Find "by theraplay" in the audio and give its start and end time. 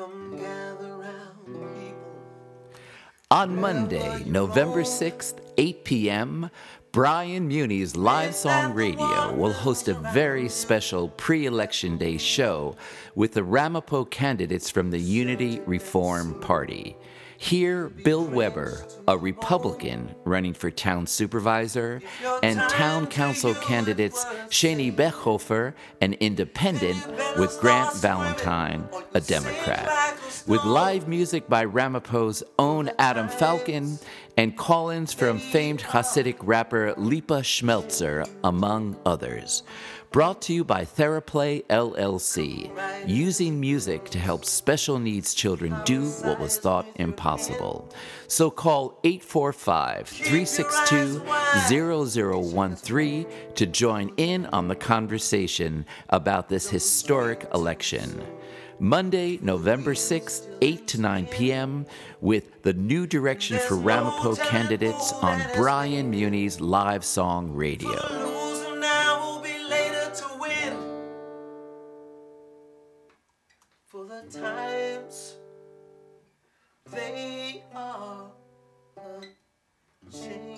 40.64-41.64